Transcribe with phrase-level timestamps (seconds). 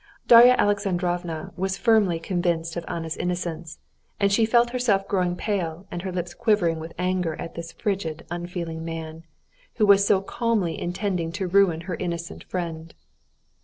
[0.25, 3.77] Darya Alexandrovna was firmly convinced of Anna's innocence,
[4.19, 8.25] and she felt herself growing pale and her lips quivering with anger at this frigid,
[8.31, 9.25] unfeeling man,
[9.75, 12.95] who was so calmly intending to ruin her innocent friend.